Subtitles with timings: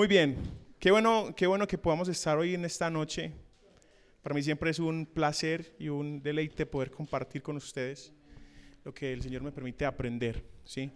[0.00, 0.34] Muy bien,
[0.78, 3.32] qué bueno, qué bueno que podamos estar hoy en esta noche.
[4.22, 8.10] Para mí siempre es un placer y un deleite poder compartir con ustedes
[8.82, 10.90] lo que el Señor me permite aprender, ¿sí?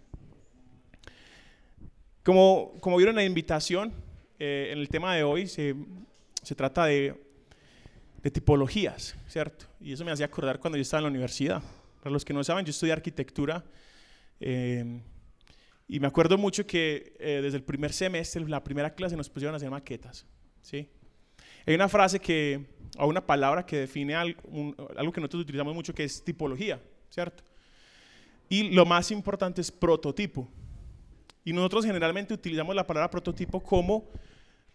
[2.23, 3.93] Como, como vieron la invitación,
[4.39, 5.75] eh, en el tema de hoy se,
[6.41, 7.13] se trata de,
[8.23, 9.67] de, tipologías, ¿cierto?
[9.79, 11.61] Y eso me hacía acordar cuando yo estaba en la universidad.
[11.99, 13.63] Para los que no saben, yo estudié arquitectura.
[14.39, 14.99] Eh,
[15.87, 19.53] y me acuerdo mucho que eh, desde el primer semestre, la primera clase, nos pusieron
[19.53, 20.25] a hacer maquetas.
[20.61, 20.89] ¿sí?
[21.65, 22.65] Hay una frase que,
[22.97, 27.43] o una palabra que define algo, que nosotros utilizamos mucho que es tipología, ¿cierto?
[28.49, 30.47] Y lo más importante es prototipo.
[31.43, 34.09] Y nosotros generalmente utilizamos la palabra prototipo como,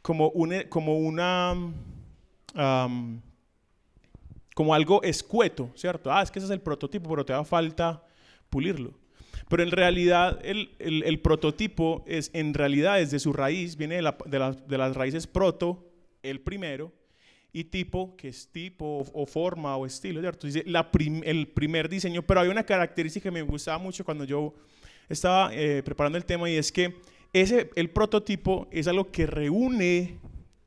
[0.03, 1.55] como una
[4.55, 6.13] como algo escueto, ¿cierto?
[6.13, 8.05] Ah, es que ese es el prototipo, pero te da falta
[8.49, 9.00] pulirlo.
[9.51, 14.17] Pero en realidad el, el, prototipo es, en realidad desde su raíz, viene de, la,
[14.25, 15.91] de, de, las raíces proto,
[16.23, 16.93] el primero,
[17.53, 20.47] y tipo, que es tipo o, forma o estilo, ¿cierto?
[20.47, 20.89] Dice la
[21.25, 24.55] el primer diseño, pero hay una característica que me gustaba mucho cuando yo
[25.09, 26.95] estaba eh, preparando el tema y es que
[27.33, 30.21] ese, el prototipo es algo que reúne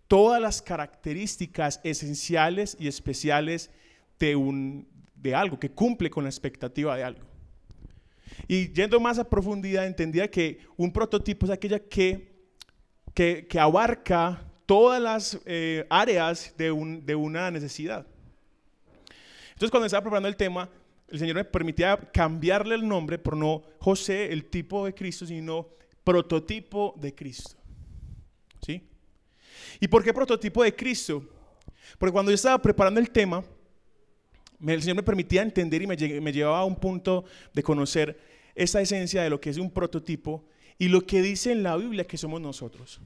[0.09, 3.71] todas las características esenciales y especiales
[4.19, 7.32] de, un, de algo, que cumple con la expectativa de algo.
[8.47, 12.33] Y yendo más a profundidad, entendía que un prototipo es aquella que,
[13.13, 18.05] que, abarca todas las eh, áreas de, un, de una necesidad.
[19.49, 20.69] Entonces, cuando estaba preparando el tema,
[21.07, 25.69] el Señor me permitía cambiarle el nombre por no José, el tipo de Cristo, sino
[26.03, 27.55] prototipo de Cristo.
[28.65, 28.81] ¿Sí?
[29.79, 31.23] ¿Y por qué prototipo de Cristo?
[31.97, 33.43] Porque cuando yo estaba preparando el tema,
[34.65, 38.19] el Señor me permitía entender y me, llevaba a un punto de conocer
[38.55, 40.45] esa esencia de lo que es un prototipo
[40.77, 43.01] y lo que dice en la Biblia que somos nosotros.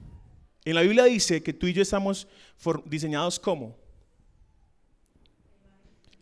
[0.66, 2.28] En la Biblia dice que tú y yo estamos
[2.86, 3.78] diseñados como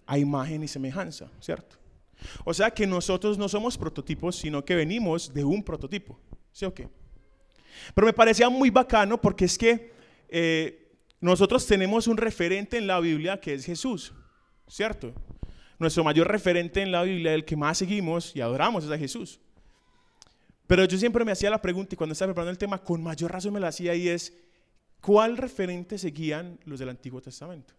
[0.05, 1.77] a imagen y semejanza, ¿cierto?
[2.43, 6.19] O sea que nosotros no somos prototipos, sino que venimos de un prototipo,
[6.51, 6.87] ¿sí o qué?
[7.93, 9.91] Pero me parecía muy bacano porque es que
[10.29, 14.13] eh, nosotros tenemos un referente en la Biblia que es Jesús.
[14.67, 15.13] ¿Cierto?
[15.77, 19.39] Nuestro mayor referente en la Biblia, el que más seguimos y adoramos es a Jesús.
[20.67, 23.31] Pero yo siempre me hacía la pregunta y cuando estaba preparando el tema, con mayor
[23.31, 24.33] razón me la hacía y es,
[25.01, 27.73] ¿cuál referente seguían los del Antiguo Testamento?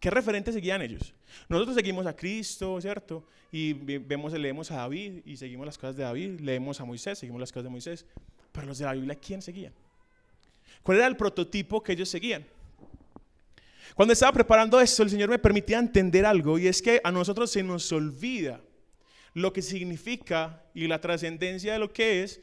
[0.00, 1.14] ¿Qué referente seguían ellos?
[1.48, 3.26] Nosotros seguimos a Cristo, ¿cierto?
[3.50, 7.40] Y vemos, leemos a David y seguimos las cosas de David, leemos a Moisés, seguimos
[7.40, 8.06] las cosas de Moisés.
[8.52, 9.72] Pero los de la Biblia, ¿quién seguían?
[10.82, 12.44] ¿Cuál era el prototipo que ellos seguían?
[13.94, 17.50] Cuando estaba preparando esto, el Señor me permitía entender algo y es que a nosotros
[17.50, 18.60] se nos olvida
[19.34, 22.40] lo que significa y la trascendencia de lo que es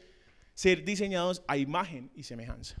[0.54, 2.76] ser diseñados a imagen y semejanza.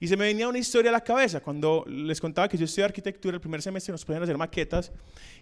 [0.00, 2.84] Y se me venía una historia a la cabeza cuando les contaba que yo estudié
[2.84, 4.92] arquitectura el primer semestre nos ponían a hacer maquetas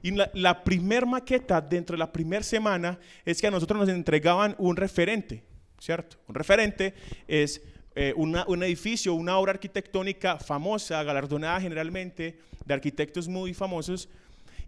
[0.03, 3.89] y la, la primer maqueta dentro de la primera semana es que a nosotros nos
[3.89, 5.45] entregaban un referente,
[5.79, 6.17] ¿cierto?
[6.27, 6.95] Un referente
[7.29, 7.61] es
[7.95, 14.09] eh, un edificio, una obra arquitectónica famosa, galardonada generalmente, de arquitectos muy famosos,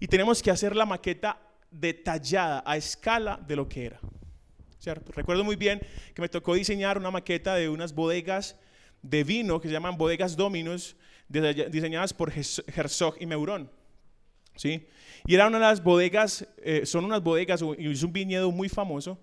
[0.00, 1.40] y tenemos que hacer la maqueta
[1.70, 4.00] detallada, a escala de lo que era.
[5.14, 5.80] Recuerdo muy bien
[6.12, 8.56] que me tocó diseñar una maqueta de unas bodegas
[9.00, 10.96] de vino que se llaman bodegas Dominos,
[11.28, 13.70] diseñadas por Herzog y Meuron.
[14.56, 14.86] ¿sí?
[15.26, 19.18] Y eran unas bodegas, eh, son unas bodegas, y es un viñedo muy famoso,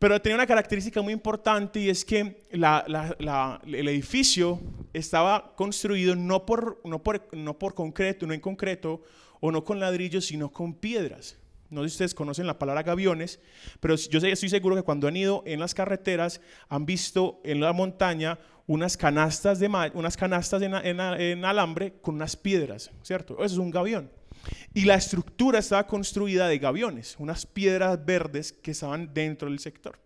[0.00, 4.58] pero tenía una característica muy importante y es que el edificio
[4.94, 9.02] estaba construido no por, no, por, no por concreto, no en concreto,
[9.40, 11.36] o no con ladrillos, sino con piedras.
[11.68, 13.40] No sé si ustedes conocen la palabra gaviones,
[13.80, 16.40] pero yo estoy seguro que cuando han ido en las carreteras
[16.70, 22.36] han visto en la montaña unas canastas, de, unas canastas en, en alambre con unas
[22.36, 23.34] piedras, ¿cierto?
[23.34, 24.10] Eso es un gavión.
[24.72, 29.98] Y la estructura estaba construida de gaviones, unas piedras verdes que estaban dentro del sector.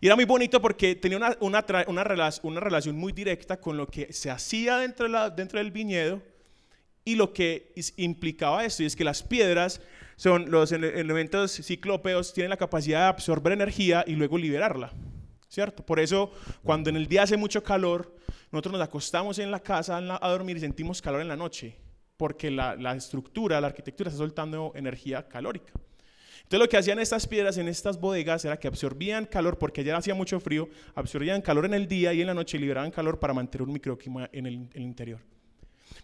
[0.00, 2.04] Y era muy bonito porque tenía una, una, una,
[2.60, 6.22] relación muy directa con lo que se hacía dentro, la, dentro del viñedo
[7.04, 9.80] y lo que implicaba esto, y es que las piedras
[10.16, 14.92] son los elementos ciclópeos, tienen la capacidad de absorber energía y luego liberarla,
[15.48, 15.84] ¿cierto?
[15.84, 16.32] Por eso
[16.62, 18.16] cuando en el día hace mucho calor,
[18.50, 21.76] nosotros nos acostamos en la casa a dormir y sentimos calor en la noche
[22.16, 25.72] porque la, estructura, la arquitectura está soltando energía calórica.
[26.36, 29.96] Entonces lo que hacían estas piedras en estas bodegas era que absorbían calor, porque allá
[29.96, 33.34] hacía mucho frío, absorbían calor en el día y en la noche liberaban calor para
[33.34, 35.20] mantener un microclima en el, interior.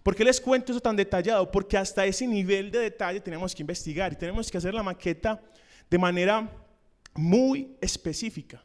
[0.03, 1.49] ¿Por qué les cuento eso tan detallado?
[1.51, 5.41] Porque hasta ese nivel de detalle tenemos que investigar y tenemos que hacer la maqueta
[5.89, 6.51] de manera
[7.15, 8.65] muy específica.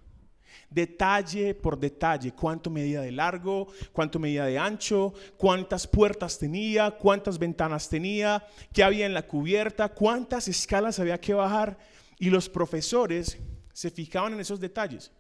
[0.70, 7.40] Detalle por detalle, cuánto medía de largo, cuánto medía de ancho, cuántas puertas tenía, cuántas
[7.40, 11.78] ventanas tenía, qué había en la cubierta, cuántas escalas había que bajar.
[12.20, 13.38] Y los profesores
[13.74, 15.12] se fijaban en esos detalles.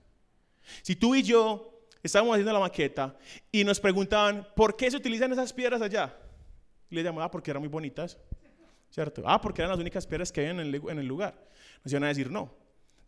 [0.81, 3.15] Si tú y yo estábamos haciendo la maqueta
[3.51, 6.17] y nos preguntaban, ¿por qué se utilizan esas piedras allá?
[6.89, 8.17] Y le llamaba, ah, porque eran muy bonitas,
[8.89, 9.23] ¿cierto?
[9.25, 11.47] Ah, porque eran las únicas piedras que había en el, lugar.
[11.83, 12.53] Nos iban a decir, no.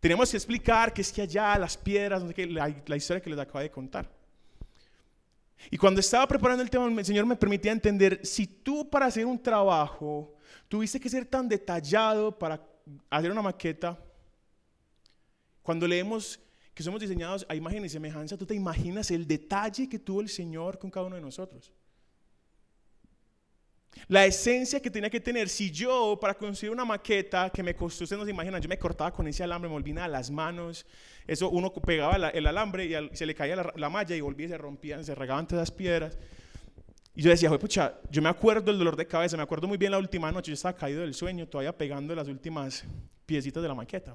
[0.00, 3.60] Tenemos que explicar que es que allá las piedras, la, la historia que les acabo
[3.60, 4.10] de contar.
[5.70, 9.26] Y cuando estaba preparando el tema, el Señor me permitía entender, si tú para hacer
[9.26, 10.34] un trabajo
[10.68, 12.64] tuviste que ser tan detallado para
[13.10, 13.98] hacer una maqueta,
[15.62, 16.40] cuando leemos
[16.72, 20.30] que somos diseñados a imagen y semejanza, tú te imaginas el detalle que tuvo el
[20.30, 21.72] Señor con cada uno de nosotros.
[24.08, 28.04] La esencia que tenía que tener, si yo para construir una maqueta que me costó,
[28.04, 30.86] ustedes no se imaginan, yo me cortaba con ese alambre, me volvía a las manos,
[31.26, 34.58] eso uno pegaba el alambre y se le caía la, malla y volvía y se
[34.58, 36.18] rompían, se regaban todas las piedras.
[37.14, 39.92] Y yo decía, pucha, yo me acuerdo del dolor de cabeza, me acuerdo muy bien
[39.92, 42.84] la última noche, yo estaba caído del sueño, todavía pegando las últimas
[43.26, 44.14] piecitas de la maqueta.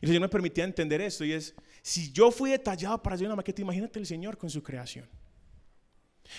[0.00, 3.26] Y el Señor me permitía entender esto y es, si yo fui detallado para hacer
[3.26, 5.08] una maqueta, imagínate el Señor con su creación.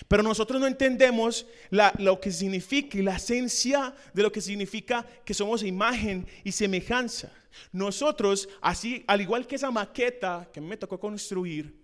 [0.08, 5.34] Pero nosotros no entendemos lo que significa y la esencia de lo que significa que
[5.34, 7.32] somos imagen y semejanza.
[7.72, 11.80] Nosotros, así, al igual que esa maqueta que me tocó construir,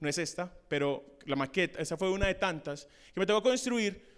[0.00, 4.08] no es esta, pero la maqueta, esa fue una de tantas, que me tocó construir,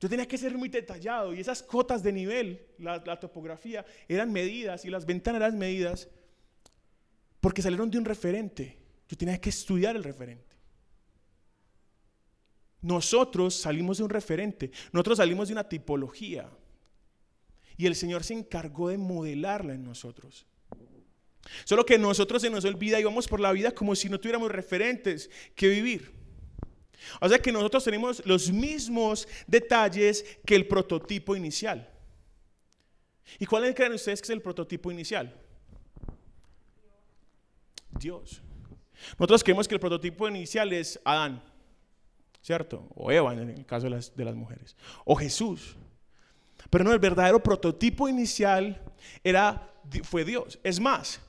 [0.00, 4.30] yo tenía que ser muy detallado y esas cotas de nivel, la, la topografía, eran
[4.30, 6.08] medidas y las ventanas eran medidas
[7.40, 8.76] porque salieron de un referente.
[9.08, 10.53] Yo tenía que estudiar el referente.
[12.84, 16.50] Nosotros salimos de un referente, nosotros salimos de una tipología.
[17.78, 20.44] Y el Señor se encargó de modelarla en nosotros.
[21.64, 24.50] Solo que nosotros se nos olvida y vamos por la vida como si no tuviéramos
[24.50, 26.12] referentes que vivir.
[27.22, 31.90] O sea que nosotros tenemos los mismos detalles que el prototipo inicial.
[33.38, 35.34] ¿Y cuál creen ustedes que es el prototipo inicial?
[37.98, 38.42] Dios.
[39.18, 41.53] Nosotros creemos que el prototipo inicial es Adán.
[42.44, 42.86] ¿Cierto?
[42.94, 44.76] O Eva en el caso de las, de las mujeres,
[45.06, 45.76] o Jesús.
[46.68, 48.82] Pero no, el verdadero prototipo inicial
[49.22, 50.58] era, fue Dios.
[50.62, 51.20] Es más,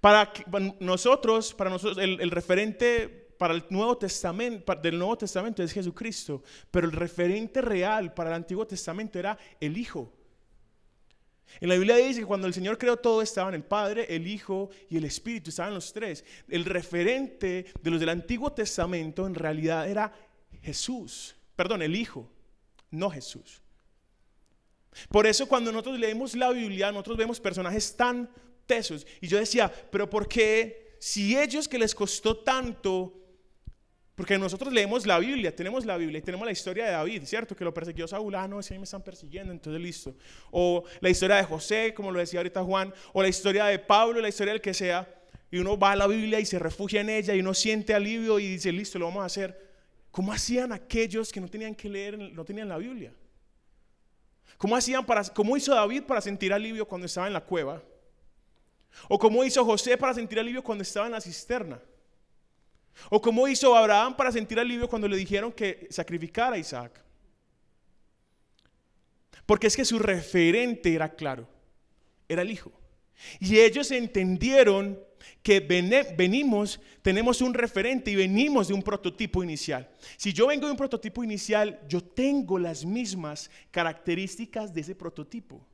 [0.00, 0.32] para
[0.80, 3.08] nosotros, para nosotros, el, referente
[3.38, 8.36] para el Nuevo Testamento, del Nuevo Testamento es Jesucristo, pero el referente real para el
[8.36, 10.14] Antiguo Testamento era el Hijo.
[11.60, 14.70] En la Biblia dice que cuando el Señor creó todo estaban el Padre, el Hijo
[14.88, 16.24] y el Espíritu, estaban los tres.
[16.48, 20.12] El referente de los del Antiguo Testamento en realidad era
[20.62, 22.30] Jesús, perdón, el Hijo,
[22.90, 23.62] no Jesús.
[25.08, 28.28] Por eso cuando nosotros leemos la Biblia, nosotros vemos personajes tan
[28.66, 29.06] tesos.
[29.20, 33.14] Y yo decía, pero ¿por qué si ellos que les costó tanto,
[34.14, 37.54] porque nosotros leemos la Biblia, tenemos la Biblia y tenemos la historia de David, ¿cierto?
[37.54, 40.16] Que lo persiguió Saúl, ah, no, si me están persiguiendo, entonces listo.
[40.50, 44.20] O la historia de José, como lo decía ahorita Juan, o la historia de Pablo,
[44.20, 45.08] la historia del que sea.
[45.50, 48.38] Y uno va a la Biblia y se refugia en ella y uno siente alivio
[48.38, 49.67] y dice, listo, lo vamos a hacer.
[50.10, 53.12] ¿Cómo hacían aquellos que no tenían que leer, no tenían la Biblia?
[54.56, 57.82] ¿Cómo, hacían ¿Cómo hizo David para sentir alivio cuando estaba en la cueva?
[59.08, 61.80] ¿O cómo hizo José para sentir alivio cuando estaba en la cisterna?
[63.10, 67.00] ¿O cómo hizo Abraham para sentir alivio cuando le dijeron que sacrificara a Isaac?
[69.46, 71.48] Porque es que su referente era claro,
[72.28, 72.72] era el Hijo.
[73.40, 74.98] Y ellos entendieron
[75.42, 79.88] que venimos, tenemos un referente y venimos de un prototipo inicial.
[80.16, 85.66] Si yo vengo de un prototipo inicial, yo tengo las mismas características de ese prototipo.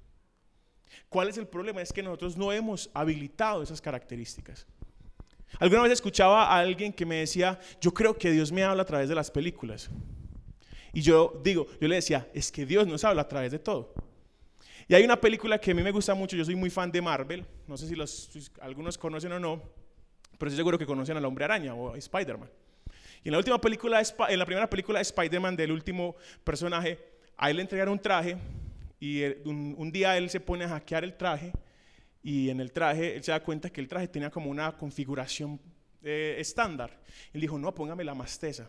[1.09, 1.83] ¿Cuál es el problema?
[1.83, 4.67] Es que nosotros no hemos habilitado esas características.
[5.59, 8.87] Alguna vez escuchaba a alguien que me decía, yo creo que Dios me habla a
[8.87, 9.91] través de las películas.
[10.93, 13.93] Y yo digo, yo le decía, es que Dios nos habla a través de todo.
[14.87, 17.01] Y hay una película que a mí me gusta mucho, yo soy muy fan de
[17.01, 19.63] Marvel, no sé si, los, algunos conocen o no,
[20.39, 22.51] pero estoy seguro que conocen al Hombre Araña o Spider-Man.
[23.23, 26.15] Y en la última película, en la primera película de Spider-Man del último
[26.45, 26.99] personaje,
[27.37, 28.37] a él le entregaron un traje
[29.01, 31.53] y un, día él se pone a hackear el traje
[32.23, 35.59] y en el traje él se da cuenta que el traje tenía como una configuración
[36.03, 37.01] eh, estándar.
[37.33, 38.69] Él dijo, no, póngame la masteza.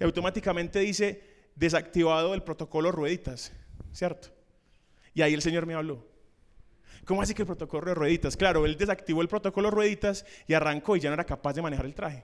[0.00, 1.22] Y automáticamente dice,
[1.54, 3.52] desactivado el protocolo rueditas,
[3.92, 4.35] ¿cierto?
[5.16, 6.06] Y ahí el Señor me habló.
[7.06, 8.36] ¿Cómo así que el protocolo de rueditas?
[8.36, 11.62] Claro, él desactivó el protocolo de rueditas y arrancó y ya no era capaz de
[11.62, 12.22] manejar el traje.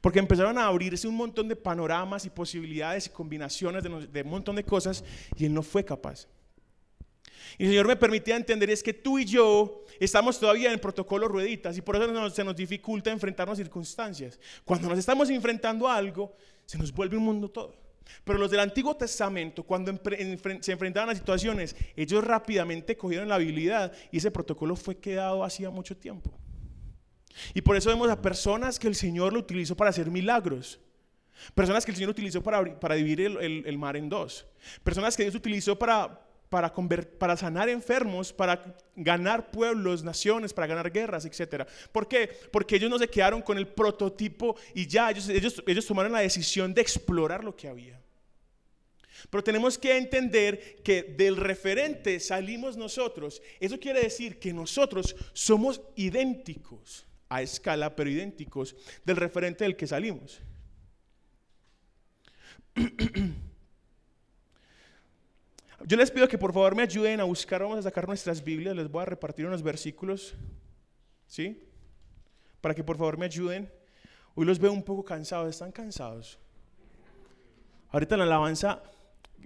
[0.00, 4.56] Porque empezaron a abrirse un montón de panoramas y posibilidades y combinaciones de, un montón
[4.56, 5.04] de cosas
[5.36, 6.26] y él no fue capaz.
[7.58, 10.80] Y el Señor me permitía entender es que tú y yo estamos todavía en el
[10.80, 14.40] protocolo rueditas y por eso se nos dificulta enfrentarnos a circunstancias.
[14.64, 17.83] Cuando nos estamos enfrentando a algo, se nos vuelve un mundo todo.
[18.24, 19.92] Pero los del Antiguo Testamento, cuando
[20.60, 25.70] se enfrentaban a situaciones, ellos rápidamente cogieron la habilidad y ese protocolo fue quedado hacía
[25.70, 26.30] mucho tiempo.
[27.52, 30.80] Y por eso vemos a personas que el Señor lo utilizó para hacer milagros.
[31.54, 34.46] Personas que el Señor utilizó para, para dividir el, mar en dos.
[34.82, 36.23] Personas que Dios utilizó para,
[37.18, 41.66] para, sanar enfermos, para ganar pueblos, naciones, para ganar guerras, etc.
[41.90, 42.30] ¿Por qué?
[42.52, 46.20] Porque ellos no se quedaron con el prototipo y ya, ellos, ellos, ellos tomaron la
[46.20, 48.00] decisión de explorar lo que había.
[49.30, 53.42] Pero tenemos que entender que del referente salimos nosotros.
[53.58, 59.88] Eso quiere decir que nosotros somos idénticos a escala, pero idénticos del referente del que
[59.88, 60.40] salimos.
[65.86, 68.74] Yo les pido que por favor me ayuden a buscar, vamos a sacar nuestras Biblias,
[68.74, 70.34] les voy a repartir unos versículos,
[71.26, 71.62] ¿sí?
[72.62, 73.70] Para que por favor me ayuden.
[74.34, 76.38] Hoy los veo un poco cansados, ¿están cansados?
[77.90, 78.82] Ahorita en la alabanza,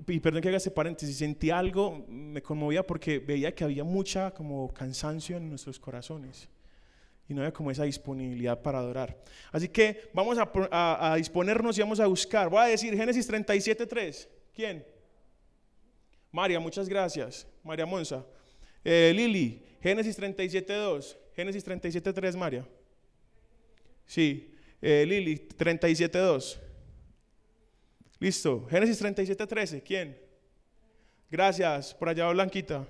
[0.06, 4.30] y perdón que haga ese paréntesis, sentí algo, me conmovía porque veía que había mucha
[4.30, 6.48] como cansancio en nuestros corazones
[7.28, 9.18] y no había como esa disponibilidad para adorar.
[9.50, 12.48] Así que vamos a, disponernos y vamos a buscar.
[12.48, 14.28] Voy a decir Génesis 37.3.
[14.54, 14.97] ¿Quién?
[16.30, 17.46] María, muchas gracias.
[17.62, 18.24] María Monza.
[18.84, 21.16] Eh, Lili, Génesis 37.2.
[21.34, 22.66] Génesis 37.3, María.
[24.06, 24.54] Sí.
[24.80, 26.58] Eh, Lili, 37.2.
[28.18, 28.66] Listo.
[28.68, 29.82] Génesis 37.13.
[29.82, 30.18] ¿Quién?
[31.30, 31.94] Gracias.
[31.94, 32.86] Por allá, Blanquita.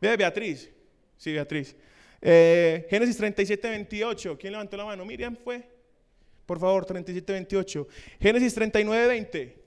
[0.00, 0.70] Ve, Beatriz.
[1.16, 1.76] Sí, Beatriz.
[2.20, 4.38] Eh, Génesis 37, 28.
[4.38, 5.04] ¿Quién levantó la mano?
[5.04, 5.68] Miriam fue.
[6.46, 7.88] Por favor, 37, 28.
[8.20, 9.62] Génesis 39, 20.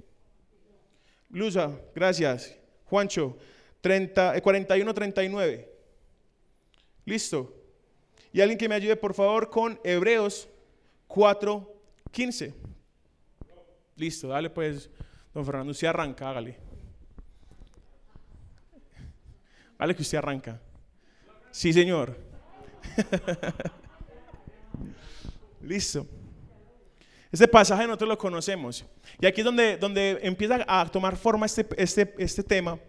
[1.30, 2.58] Luza, gracias.
[2.86, 3.38] Juancho,
[3.82, 5.70] 30, 41, 39.
[7.06, 7.54] Listo.
[8.32, 10.50] Y alguien que me ayude, por favor, con Hebreos
[11.08, 11.74] 4,
[12.12, 12.54] 15.
[13.96, 14.90] Listo, dale pues,
[15.34, 16.58] don Fernando, usted arranca, hágale.
[19.78, 20.60] Vale que usted arranca.
[21.52, 22.18] Sí, señor.
[25.62, 26.06] Listo.
[27.36, 28.86] Este pasaje nosotros lo conocemos.
[29.20, 32.80] Y aquí es donde, donde empieza a tomar forma este, este, este tema.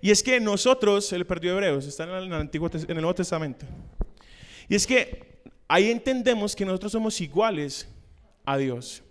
[0.00, 3.66] Y es que nosotros, el perdió Hebreos, está en el, Antiguo, en el Nuevo Testamento.
[4.70, 7.86] Y es que ahí entendemos que nosotros somos iguales
[8.46, 9.02] a Dios.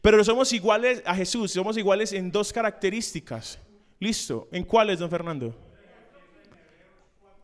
[0.00, 3.58] Pero somos iguales a Jesús, somos iguales en dos características.
[3.98, 4.48] Listo.
[4.50, 5.54] ¿En cuáles, don Fernando?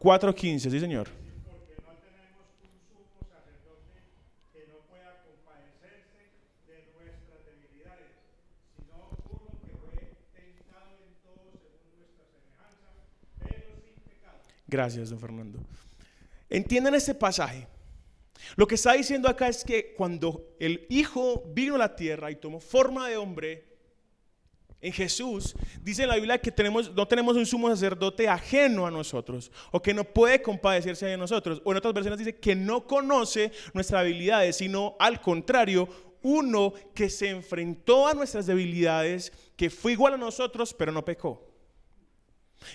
[0.00, 1.25] 4.15, sí señor.
[14.66, 15.60] Gracias, don Fernando.
[16.48, 17.66] Entiendan este pasaje.
[18.56, 22.36] Lo que está diciendo acá es que cuando el Hijo vino a la tierra y
[22.36, 23.76] tomó forma de hombre,
[24.80, 28.90] en Jesús, dice en la Biblia que tenemos, no tenemos un sumo sacerdote ajeno a
[28.90, 31.62] nosotros o que no puede compadecerse de nosotros.
[31.64, 35.88] O en otras versiones dice que no conoce nuestras debilidades, sino al contrario,
[36.22, 41.45] uno que se enfrentó a nuestras debilidades, que fue igual a nosotros, pero no pecó.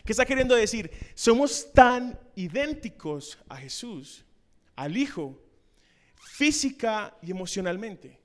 [0.05, 0.91] ¿Qué está queriendo decir?
[1.15, 4.25] Somos tan idénticos a Jesús,
[4.75, 5.41] al Hijo,
[6.15, 8.19] física y emocionalmente.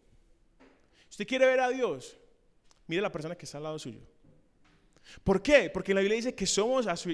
[1.10, 2.16] ¿Usted quiere ver a Dios?
[2.86, 4.00] Mire la persona que está al lado suyo.
[5.22, 5.70] ¿Por qué?
[5.70, 7.10] Porque la Biblia dice que somos a su,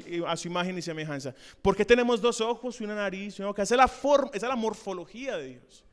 [0.48, 1.34] imagen y semejanza.
[1.60, 3.62] ¿Por qué tenemos dos ojos una nariz una boca?
[3.62, 5.84] Esa es la, forma, esa es la morfología de Dios.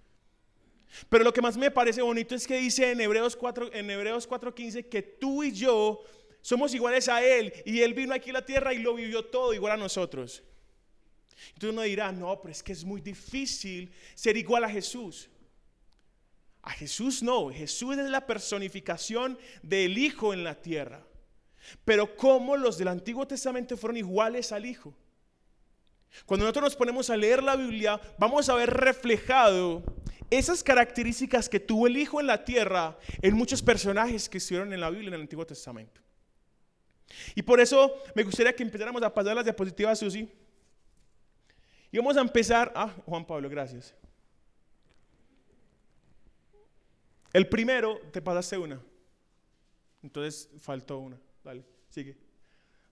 [1.08, 4.27] Pero lo que más me parece bonito es que dice en Hebreos 4, en Hebreos
[4.27, 6.01] 4:15 que tú y yo
[6.41, 9.53] somos iguales a Él y Él vino aquí a la tierra y lo vivió todo
[9.53, 10.43] igual a nosotros.
[11.53, 15.29] Entonces uno dirá, no, pero es que es muy difícil ser igual a Jesús.
[16.62, 21.05] A Jesús no, Jesús es la personificación del Hijo en la tierra.
[21.86, 24.93] Pero ¿cómo los del Antiguo Testamento fueron iguales al Hijo?
[26.25, 29.84] Cuando nosotros nos ponemos a leer la Biblia, vamos a ver reflejado
[30.29, 34.81] esas características que tuvo el Hijo en la tierra en muchos personajes que estuvieron en
[34.81, 36.01] la Biblia en el Antiguo Testamento.
[37.36, 40.30] Y por eso me gustaría que empezáramos a pasar las diapositivas, Susi.
[41.92, 42.72] Y vamos a empezar.
[42.75, 43.96] Ah, Juan Pablo, gracias.
[47.34, 48.82] El primero, te pasaste una.
[50.01, 51.20] Entonces faltó una.
[51.44, 52.18] Dale, sigue.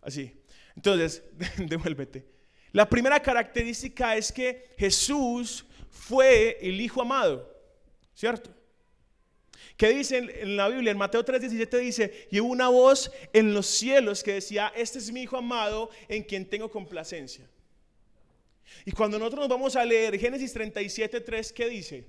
[0.02, 0.44] Así.
[0.76, 1.24] Entonces,
[1.58, 2.26] devuélvete.
[2.72, 7.56] La primera característica es que Jesús fue el Hijo amado.
[8.14, 8.57] ¿Cierto?
[9.76, 10.92] ¿Qué dice en la Biblia?
[10.92, 15.12] En Mateo 3:17 dice, y hubo una voz en los cielos que decía, este es
[15.12, 17.48] mi Hijo amado en quien tengo complacencia.
[18.86, 22.06] Y cuando nosotros nos vamos a leer Génesis 37:3, ¿qué dice?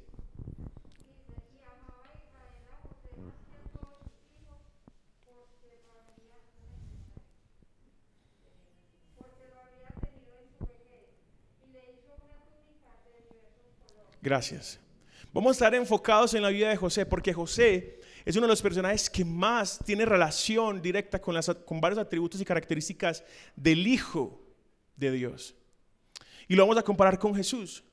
[14.21, 14.79] Gracias.
[15.33, 18.63] Vamos a estar enfocados en la vida de José, porque José es uno de los
[18.63, 23.23] personajes que más tiene relación directa con, las, con varios atributos y características
[23.55, 24.41] del Hijo
[24.97, 25.55] de Dios.
[26.49, 27.85] Y lo vamos a comparar con Jesús.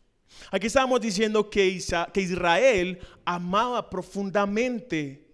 [0.49, 5.27] Aquí estábamos diciendo que, Israel amaba profundamente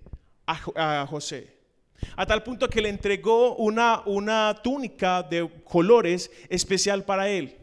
[0.46, 1.56] a, José.
[2.16, 7.61] A tal punto que le entregó una, una túnica de colores especial para él.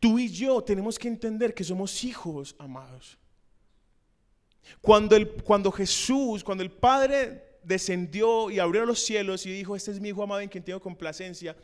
[0.00, 3.18] Tú y yo tenemos que entender que somos hijos amados.
[4.80, 9.90] Cuando, el, cuando Jesús, cuando el Padre descendió y abrió los cielos y dijo, este
[9.90, 11.56] es mi hijo amado en quien tengo complacencia,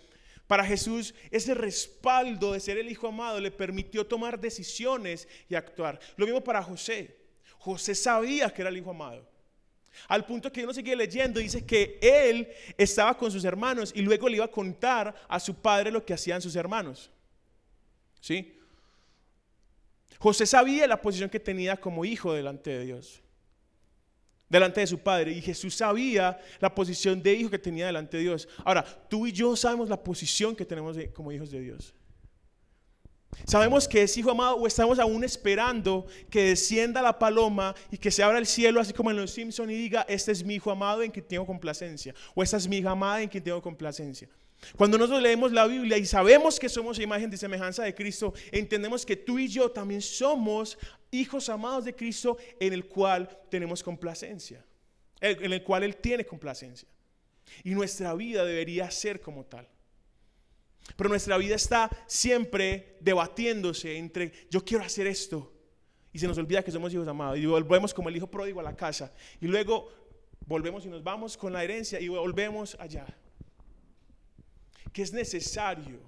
[0.46, 6.00] para Jesús ese respaldo de ser el hijo amado le permitió tomar decisiones y actuar.
[6.16, 7.16] Lo mismo para José.
[7.58, 9.28] José sabía que era el hijo amado.
[10.08, 14.28] Al punto que uno sigue leyendo, dice que él estaba con sus hermanos y luego
[14.28, 17.10] le iba a contar a su padre lo que hacían sus hermanos.
[18.20, 18.56] ¿Sí?
[20.18, 23.22] José sabía la posición que tenía como hijo delante de Dios,
[24.50, 25.32] delante de su padre.
[25.32, 28.46] Y Jesús sabía la posición de hijo que tenía delante de Dios.
[28.64, 31.94] Ahora, tú y yo sabemos la posición que tenemos como hijos de Dios.
[33.46, 38.10] Sabemos que es hijo amado o estamos aún esperando que descienda la paloma y que
[38.10, 40.70] se abra el cielo, así como en los Simpson y diga, este es mi hijo
[40.70, 42.14] amado en quien tengo complacencia.
[42.34, 44.28] O esta es mi hija amada en quien tengo complacencia.
[44.76, 49.06] Cuando nosotros leemos la Biblia y sabemos que somos imagen de semejanza de Cristo, entendemos
[49.06, 50.78] que tú y yo también somos
[51.10, 54.64] hijos amados de Cristo en el cual tenemos complacencia,
[55.20, 56.88] en el cual Él tiene complacencia.
[57.64, 59.66] Y nuestra vida debería ser como tal.
[60.96, 65.52] Pero nuestra vida está siempre debatiéndose entre yo quiero hacer esto
[66.12, 68.62] y se nos olvida que somos hijos amados y volvemos como el hijo pródigo a
[68.64, 69.88] la casa y luego
[70.46, 73.06] volvemos y nos vamos con la herencia y volvemos allá
[74.92, 76.00] que es necesario,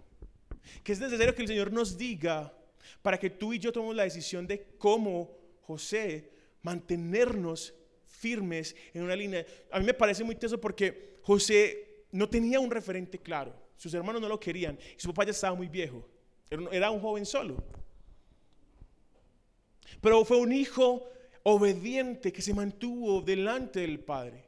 [0.83, 2.53] que es necesario que el Señor nos diga
[3.01, 6.31] para que tú y yo tomemos la decisión de cómo José
[6.63, 7.75] mantenernos
[8.07, 9.45] firmes en una línea.
[9.71, 13.55] A mí me parece muy teso porque José no tenía un referente claro.
[13.77, 16.09] Sus hermanos no lo querían y su papá ya estaba muy viejo.
[16.71, 17.57] Era un joven solo.
[20.01, 21.09] Pero fue un hijo
[21.43, 24.42] obediente que se mantuvo delante del Padre.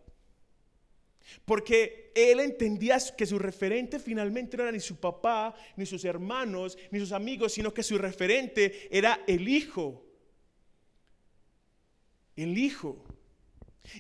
[1.45, 6.79] Porque él entendía que su referente finalmente no era ni su papá, ni sus hermanos,
[6.91, 10.05] ni sus amigos, sino que su referente era el hijo.
[12.37, 13.05] El hijo.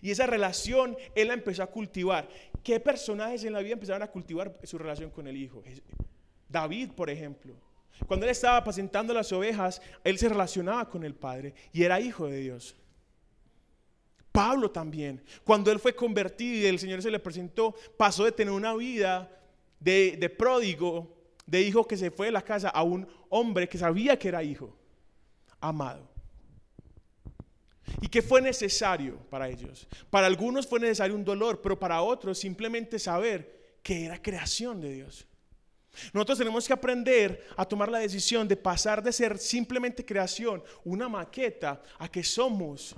[0.00, 2.28] Y esa relación él la empezó a cultivar.
[2.62, 5.62] ¿Qué personajes en la vida empezaron a cultivar su relación con el hijo?
[6.48, 7.54] David, por ejemplo.
[8.06, 12.26] Cuando él estaba apacentando las ovejas, él se relacionaba con el Padre y era hijo
[12.26, 12.76] de Dios.
[14.34, 18.52] Pablo también, cuando él fue convertido y el Señor se le presentó, pasó de tener
[18.52, 19.30] una vida
[19.78, 21.06] de, pródigo,
[21.46, 24.42] de hijo que se fue de la casa, a un hombre que sabía que era
[24.42, 24.76] hijo,
[25.60, 26.10] amado.
[28.00, 29.86] ¿Y qué fue necesario para ellos?
[30.10, 34.94] Para algunos fue necesario un dolor, pero para otros simplemente saber que era creación de
[34.94, 35.28] Dios.
[36.12, 41.08] Nosotros tenemos que aprender a tomar la decisión de pasar de ser simplemente creación, una
[41.08, 42.96] maqueta, a que somos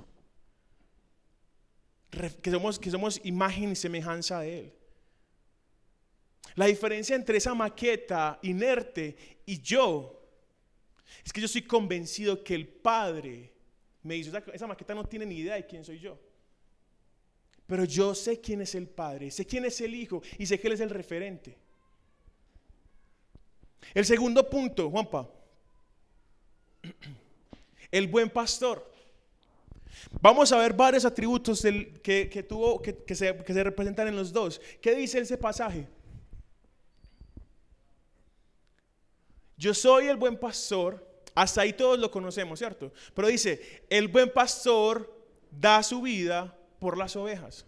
[2.43, 4.73] que somos, que somos imagen y semejanza de Él.
[6.55, 10.17] La diferencia entre esa maqueta inerte y yo
[11.25, 13.53] es que yo estoy convencido que el Padre
[14.03, 14.37] me hizo.
[14.53, 16.19] Esa, maqueta no tiene ni idea de quién soy yo.
[17.67, 20.69] Pero yo sé quién es el Padre, sé quién es el Hijo y sé que
[20.69, 21.59] Él es el referente.
[23.93, 25.29] El segundo punto, Juanpa.
[27.91, 28.93] El buen pastor.
[30.21, 31.62] Vamos a ver varios atributos
[32.03, 33.33] que, tuvo, que, se,
[33.64, 34.61] representan en los dos.
[34.81, 35.88] ¿Qué dice ese pasaje?
[39.57, 42.92] Yo soy el buen pastor, hasta ahí todos lo conocemos, ¿cierto?
[43.14, 45.12] Pero dice, el buen pastor
[45.51, 47.64] da su vida por las ovejas.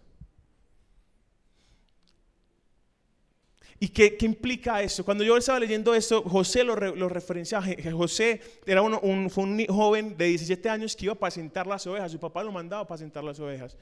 [3.81, 5.05] ¿Y qué, implica eso?
[5.05, 7.65] Cuando yo estaba leyendo esto, José lo, referenciaba.
[7.93, 12.11] José era un, fue un joven de 17 años que iba a apacentar las ovejas.
[12.11, 13.77] Su papá lo mandaba a apacentar las ovejas.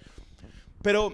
[0.84, 1.14] Pero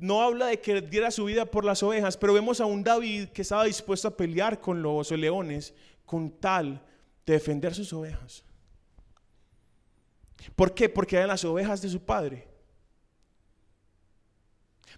[0.00, 3.28] no habla de que diera su vida por las ovejas, pero vemos a un David
[3.28, 5.72] que estaba dispuesto a pelear con los leones
[6.04, 6.82] con tal
[7.24, 8.42] de defender sus ovejas.
[10.56, 10.88] ¿Por qué?
[10.88, 12.48] Porque eran las ovejas de su padre.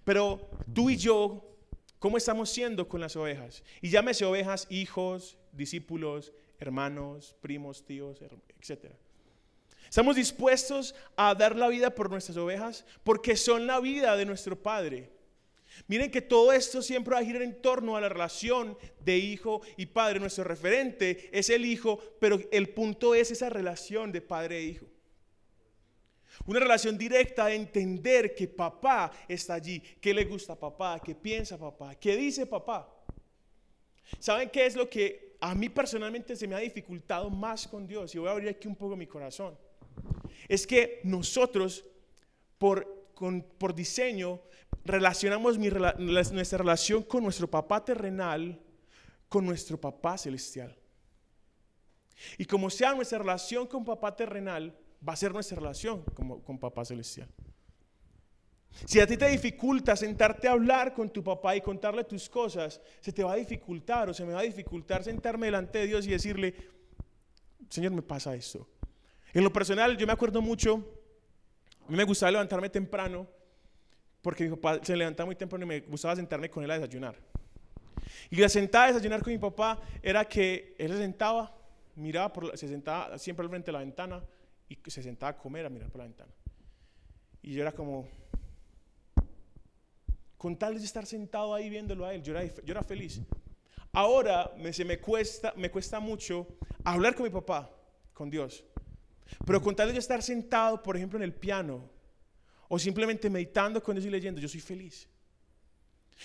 [0.04, 1.53] Pero tú y yo,
[2.04, 3.62] ¿cómo estamos siendo con las ovejas?
[3.80, 8.20] Y llámese ovejas, hijos, discípulos, hermanos, primos, tíos,
[8.60, 8.92] etc.
[9.88, 14.62] Estamos dispuestos a dar la vida por nuestras ovejas porque son la vida de nuestro
[14.62, 15.08] Padre.
[15.86, 19.62] Miren que todo esto siempre va a girar en torno a la relación de hijo
[19.78, 20.20] y padre.
[20.20, 24.86] Nuestro referente es el hijo, pero el punto es esa relación de padre e hijo.
[26.46, 31.58] Una relación directa de entender que papá está allí, que le gusta papá, que piensa
[31.58, 32.88] papá, que dice papá.
[34.18, 38.14] ¿Saben qué es lo que a mí personalmente se me ha dificultado más con Dios?
[38.14, 39.56] Y voy a abrir aquí un poco mi corazón.
[40.48, 41.84] Es que nosotros,
[42.58, 44.40] por diseño,
[44.84, 48.60] relacionamos nuestra relación con nuestro papá terrenal
[49.34, 50.76] con nuestro papá celestial.
[52.38, 54.72] Y como sea nuestra relación con papá terrenal,
[55.06, 57.28] va a ser nuestra relación con, con papá celestial.
[58.86, 62.80] Si a ti te dificulta sentarte a hablar con tu papá y contarle tus cosas,
[63.00, 66.06] se te va a dificultar o se me va a dificultar sentarme delante de Dios
[66.06, 66.54] y decirle,
[67.70, 68.68] Señor, me pasa esto.
[69.32, 70.74] En lo personal, yo me acuerdo mucho,
[71.86, 73.26] a mí me gustaba levantarme temprano
[74.20, 77.16] porque mi papá se levantaba muy temprano y me gustaba sentarme con él a desayunar.
[78.30, 81.54] Y la sentada a desayunar con mi papá era que él se sentaba,
[81.94, 84.22] miraba, por se sentaba siempre al frente de la ventana
[84.68, 86.32] y se sentaba a comer a mirar por la ventana.
[87.42, 88.08] Y yo era como,
[90.36, 93.20] con tal de estar sentado ahí viéndolo a él, yo era, yo era feliz.
[93.92, 96.46] Ahora me, se me, cuesta, me cuesta mucho
[96.82, 97.70] hablar con mi papá,
[98.12, 98.64] con Dios.
[99.46, 101.90] Pero con tal de estar sentado, por ejemplo, en el piano,
[102.68, 105.08] o simplemente meditando con Dios y leyendo, yo soy feliz.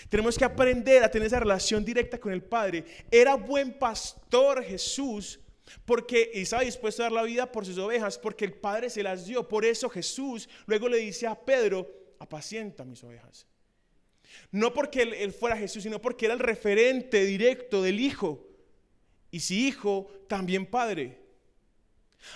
[0.08, 2.86] Tenemos que aprender a tener esa relación directa con el Padre.
[3.12, 5.40] Era buen pastor Jesús
[5.86, 9.26] porque estaba dispuesto a dar la vida por sus ovejas, porque el Padre se las
[9.26, 9.48] dio.
[9.48, 13.48] Por eso Jesús luego le dice a Pedro, apacienta mis ovejas.
[14.52, 18.48] No porque él, él fuera Jesús, sino porque era el referente directo del Hijo.
[19.32, 21.20] Y si Hijo, también Padre.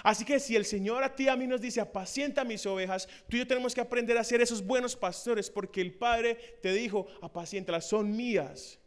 [0.03, 3.35] Así que si el Señor a ti a mí nos dice, apacienta mis ovejas, tú
[3.35, 7.07] y yo tenemos que aprender a ser esos buenos pastores porque el Padre te dijo,
[7.21, 8.79] apaciéntalas, son mías.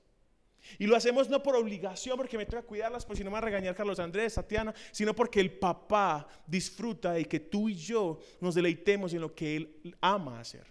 [0.79, 3.39] Y lo hacemos no por obligación, porque me toca cuidarlas, por si no me va
[3.39, 8.19] a regañar Carlos Andrés, Tatiana, sino porque el papá disfruta de que tú y yo
[8.41, 10.67] nos deleitemos en lo que él ama hacer.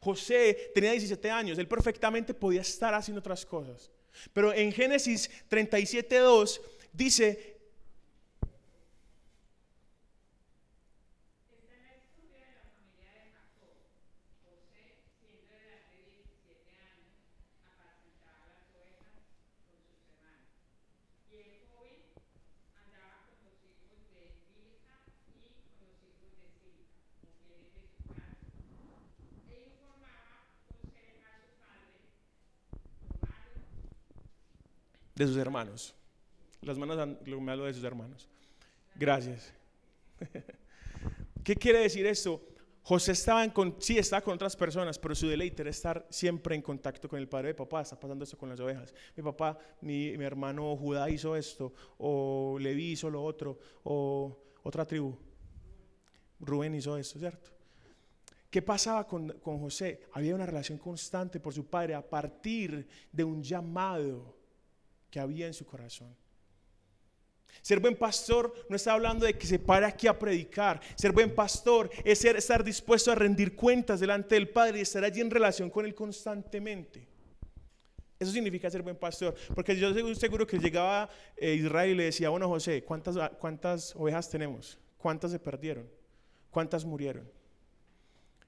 [0.00, 3.90] José tenía 17 años, él perfectamente podía estar haciendo otras cosas.
[4.32, 6.60] Pero en Génesis 37.2
[6.92, 7.57] dice
[35.18, 35.94] de sus hermanos.
[36.60, 38.28] Las manos me hablo de sus hermanos.
[38.94, 39.52] Gracias.
[41.44, 42.40] ¿Qué quiere decir esto?
[42.82, 46.62] José estaba en, sí estaba con otras personas, pero su deleite era estar siempre en
[46.62, 47.82] contacto con el padre de papá.
[47.82, 48.94] Está pasando esto con las ovejas.
[49.14, 54.84] Mi papá, mi, mi hermano Judá hizo esto, o Leví hizo lo otro, o otra
[54.84, 55.16] tribu.
[56.40, 57.50] Rubén hizo esto, ¿cierto?
[58.48, 60.00] ¿Qué pasaba con, con José?
[60.12, 64.37] Había una relación constante por su padre a partir de un llamado
[65.10, 66.14] que había en su corazón.
[67.62, 70.80] Ser buen pastor no está hablando de que se pare aquí a predicar.
[70.94, 75.20] Ser buen pastor es estar dispuesto a rendir cuentas delante del Padre y estar allí
[75.20, 77.06] en relación con Él constantemente.
[78.18, 79.34] Eso significa ser buen pastor.
[79.54, 84.28] Porque yo seguro que llegaba eh, Israel y le decía, bueno José, ¿cuántas, ¿cuántas ovejas
[84.28, 84.78] tenemos?
[84.96, 85.88] ¿Cuántas se perdieron?
[86.50, 87.30] ¿Cuántas murieron?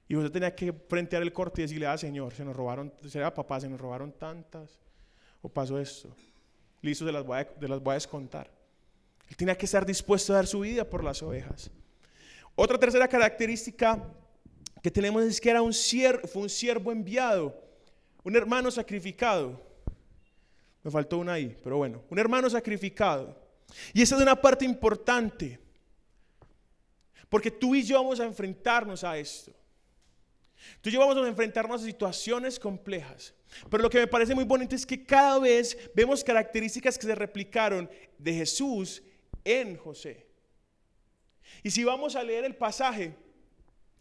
[0.07, 3.33] Y José tenía que frentear el corte y decirle, ah Señor, se nos robaron, será
[3.33, 4.81] papá, se nos robaron tantas.
[5.41, 6.13] O pasó esto.
[6.81, 8.49] Listo, se las voy a, de las voy a descontar.
[9.29, 11.71] Él tenía que estar dispuesto a dar su vida por las ovejas.
[12.55, 14.03] Otra tercera característica
[14.81, 17.55] que tenemos es que era un siervo, fue un siervo enviado,
[18.23, 19.61] un hermano sacrificado.
[20.83, 23.39] Me faltó una ahí, pero bueno, un hermano sacrificado.
[23.93, 25.59] Y esa es una parte importante,
[27.29, 29.53] porque tú y yo vamos a enfrentarnos a esto.
[30.81, 33.33] Tú y yo vamos a enfrentarnos a situaciones complejas.
[33.69, 37.15] Pero lo que me parece muy bonito es que cada vez vemos características que se
[37.15, 39.03] replicaron de Jesús
[39.43, 40.25] en José.
[41.63, 43.15] Y si vamos a leer el pasaje,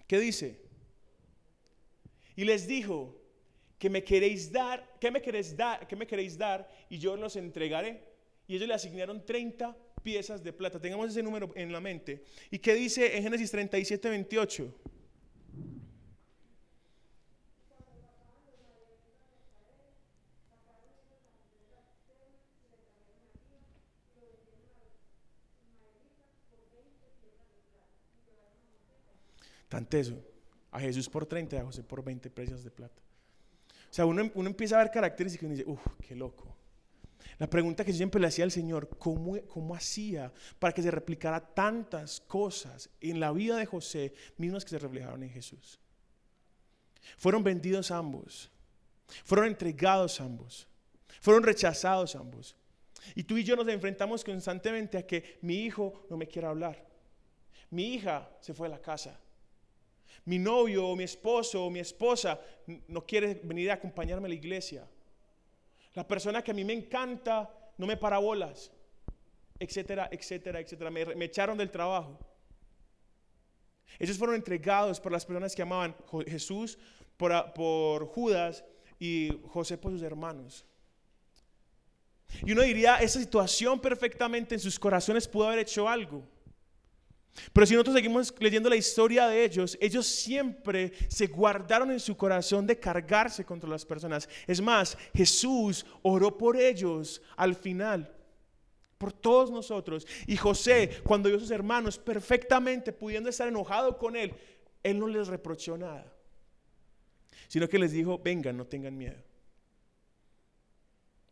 [0.07, 0.61] ¿qué dice?
[2.37, 3.20] Y les dijo,
[3.81, 5.88] que me queréis dar, ¿qué me queréis dar?
[5.88, 6.70] ¿Qué me queréis dar?
[6.90, 8.05] Y yo los entregaré.
[8.46, 10.79] Y ellos le asignaron 30 piezas de plata.
[10.79, 12.23] Tengamos ese número en la mente.
[12.51, 14.75] ¿Y qué dice en Génesis 37, 28?
[29.90, 30.22] Eso
[30.72, 33.02] A Jesús por 30 y a José por 20 precios de plata.
[33.90, 36.56] O sea, uno, uno empieza a ver características y dice, uff, qué loco.
[37.38, 40.90] La pregunta que yo siempre le hacía al Señor, ¿cómo, ¿cómo, hacía para que se
[40.90, 45.80] replicara tantas cosas en la vida de José, mismas que se reflejaron en Jesús?
[47.16, 48.50] Fueron vendidos ambos,
[49.24, 50.68] fueron entregados ambos,
[51.20, 52.56] fueron rechazados ambos.
[53.14, 56.87] Y tú y yo nos enfrentamos constantemente a que mi hijo no me quiere hablar,
[57.70, 59.18] mi hija se fue a la casa,
[60.24, 62.40] mi novio o mi esposo o mi esposa
[62.88, 64.88] no quiere venir a acompañarme a la iglesia.
[65.94, 68.70] La persona que a mí me encanta no me para bolas,
[69.59, 70.90] etcétera, etcétera, etcétera.
[70.90, 72.18] Me, echaron del trabajo.
[73.98, 76.78] Ellos fueron entregados por las personas que amaban Jesús,
[77.16, 78.64] por, por Judas
[78.98, 80.64] y José por sus hermanos.
[82.44, 86.22] Y uno diría, esa situación perfectamente en sus corazones pudo haber hecho algo.
[87.53, 92.16] Pero si nosotros seguimos leyendo la historia de ellos, ellos siempre se guardaron en su
[92.16, 94.29] corazón de cargarse contra las personas.
[94.47, 98.12] Es más, Jesús oró por ellos al final,
[98.99, 100.07] por todos nosotros.
[100.27, 104.35] Y José, cuando vio a sus hermanos perfectamente pudiendo estar enojado con él,
[104.83, 106.12] él no les reprochó nada,
[107.49, 109.23] sino que les dijo, vengan, no tengan miedo.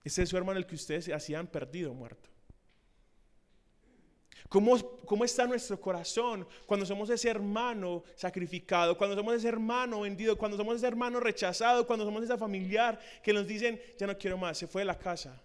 [0.05, 2.31] Ese es su hermano el que ustedes hacían perdido, muerto.
[4.49, 10.39] ¿Cómo, ¿Cómo, está nuestro corazón cuando somos ese hermano sacrificado, cuando somos ese hermano vendido,
[10.39, 14.39] cuando somos ese hermano rechazado, cuando somos ese familiar que nos dicen, ya no quiero
[14.39, 15.43] más, se fue de la casa?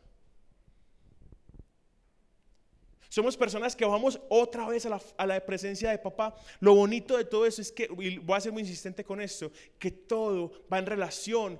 [3.09, 6.35] Somos personas que vamos otra vez a la, a la, presencia de papá.
[6.61, 9.51] Lo bonito de todo eso es que, y voy a ser muy insistente con esto,
[9.77, 11.59] que todo va en relación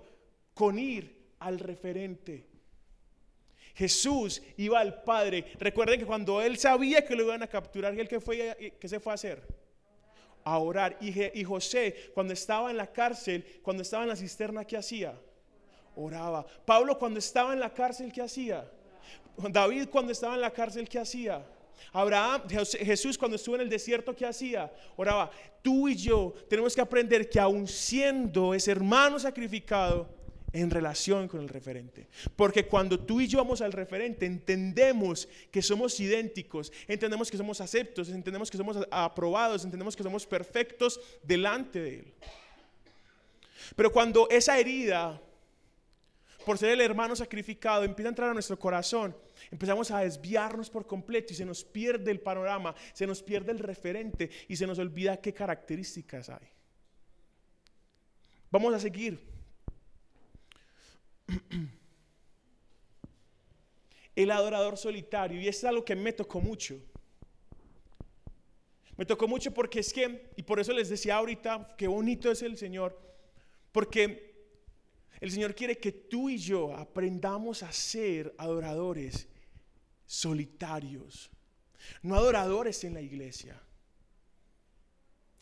[0.53, 2.52] con ir al referente.
[3.73, 5.45] Jesús iba al Padre.
[5.59, 9.13] Recuerden que cuando él sabía que lo iban a capturar, ¿qué, fue, qué se fue
[9.13, 9.41] a hacer?
[10.43, 10.97] A orar.
[11.01, 15.13] Y, y José, cuando estaba en la cárcel, cuando estaba en la cisterna, ¿qué hacía?
[15.95, 16.45] Oraba.
[16.65, 18.69] Pablo, cuando estaba en la cárcel, ¿qué hacía?
[19.37, 21.43] David, cuando estaba en la cárcel, ¿qué hacía?
[21.91, 24.71] Abraham, Jesús cuando estuvo en el desierto, ¿qué hacía?
[24.95, 25.29] Oraba.
[25.61, 30.07] Tú y yo tenemos que aprender que aun siendo ese hermano sacrificado,
[30.53, 32.07] en relación con el referente.
[32.35, 37.59] Porque cuando tú y yo vamos al referente, entendemos que somos idénticos, entendemos que somos
[37.59, 42.13] aceptos, entendemos que somos aprobados, entendemos que somos perfectos delante de Él.
[43.75, 45.19] Pero cuando esa herida,
[46.45, 49.15] por ser el hermano sacrificado, empieza a entrar a nuestro corazón,
[49.49, 53.59] empezamos a desviarnos por completo y se nos pierde el panorama, se nos pierde el
[53.59, 56.47] referente y se nos olvida qué características hay.
[58.51, 59.32] Vamos a seguir
[64.15, 65.41] el adorador solitario.
[65.41, 66.79] Y es algo que me tocó mucho.
[68.95, 72.43] Me tocó mucho porque es que, y por eso les decía ahorita, qué bonito es
[72.43, 72.99] el Señor,
[73.71, 74.33] porque
[75.19, 79.27] el Señor quiere que tú y yo aprendamos a ser adoradores
[80.05, 81.31] solitarios,
[82.03, 83.59] no adoradores en la iglesia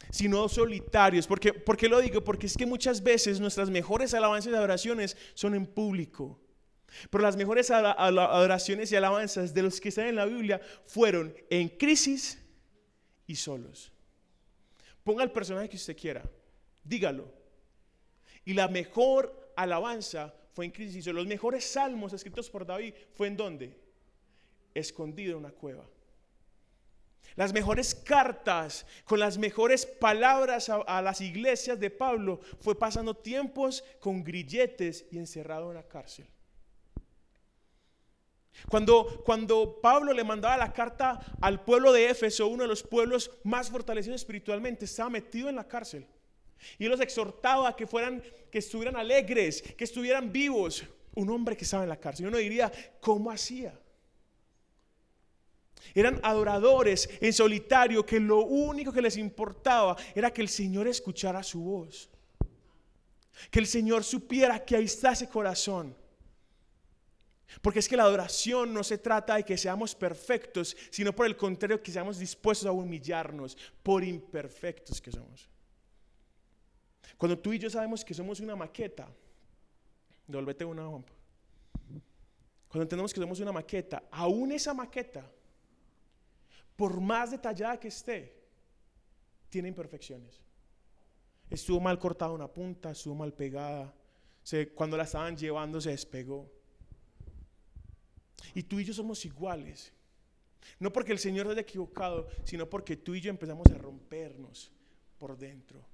[0.09, 1.27] sino solitarios.
[1.27, 2.23] ¿Por qué, lo digo?
[2.23, 6.39] Porque es que muchas veces nuestras mejores alabanzas y adoraciones son en público.
[7.09, 11.69] Pero las mejores adoraciones y alabanzas de los que están en la Biblia fueron en
[11.69, 12.37] crisis
[13.27, 13.91] y solos.
[15.03, 16.23] Ponga el personaje que usted quiera,
[16.83, 17.31] dígalo.
[18.43, 21.23] Y la mejor alabanza fue en crisis y solos.
[21.23, 23.79] Los mejores salmos escritos por David fue en donde?
[24.73, 25.87] Escondido en una cueva.
[27.35, 33.83] Las mejores cartas con las mejores palabras a, las iglesias de Pablo fue pasando tiempos
[33.99, 36.27] con grilletes y encerrado en la cárcel.
[38.69, 43.31] Cuando, cuando Pablo le mandaba la carta al pueblo de Éfeso, uno de los pueblos
[43.43, 46.05] más fortalecidos espiritualmente, estaba metido en la cárcel.
[46.77, 50.83] Y los exhortaba a que fueran, que estuvieran alegres, que estuvieran vivos.
[51.15, 52.27] Un hombre que estaba en la cárcel.
[52.27, 53.73] Uno diría, ¿cómo hacía?
[55.93, 61.43] Eran adoradores en solitario que lo único que les importaba era que el Señor escuchara
[61.43, 62.09] su voz.
[63.49, 65.95] Que el Señor supiera que ahí está ese corazón.
[67.61, 71.35] Porque es que la adoración no se trata de que seamos perfectos, sino por el
[71.35, 75.49] contrario, que seamos dispuestos a humillarnos por imperfectos que somos.
[77.17, 79.09] Cuando tú y yo sabemos que somos una maqueta,
[80.25, 85.29] devuélvete una Cuando entendemos que somos una maqueta, aún esa maqueta
[86.81, 88.33] por más detallada que esté,
[89.49, 90.41] tiene imperfecciones.
[91.47, 93.93] Estuvo mal cortada una punta, estuvo mal pegada.
[94.73, 96.51] cuando la estaban llevando se despegó.
[98.55, 99.93] Y tú y yo somos iguales.
[100.79, 104.71] No porque el Señor se haya equivocado, sino porque tú y yo empezamos a rompernos
[105.19, 105.85] por dentro.